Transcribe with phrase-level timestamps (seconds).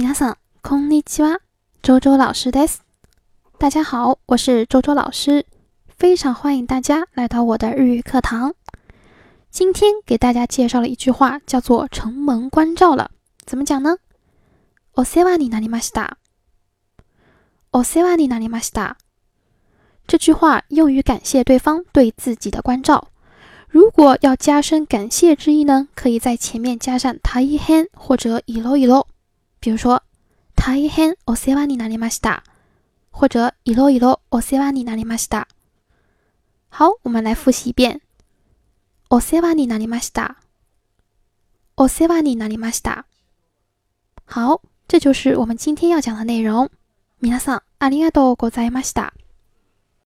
[0.00, 1.40] 皆さんこんにちは。
[1.82, 2.82] 周周老师です。
[3.58, 5.44] 大家好，我是周周老师，
[5.88, 8.54] 非常欢迎大家来到我的日语课堂。
[9.50, 13.10] 今天给大家介绍了一句话，叫做“承蒙关照了”。
[13.44, 13.96] 怎么讲呢？
[14.94, 16.12] お世話になりました。
[17.72, 18.98] お世話になりました。
[20.06, 23.08] 这句话用于感谢对方对自己的关照。
[23.68, 29.08] 如果要加深感谢之意呢，可以在前面加上たいへ或者いろいろ。
[29.60, 30.02] 比如说，
[30.54, 32.42] たいへんお世話にになりました，
[33.12, 35.46] 或者いろいろお世話にになりました。
[36.70, 38.00] 好，我们来复习一遍。
[39.10, 40.36] お世話にになりました。
[41.76, 43.04] お世話にになりました。
[44.26, 46.70] 好，这就是我们今天要讲的内容。
[47.20, 49.12] 皆さん、ありがとうございました。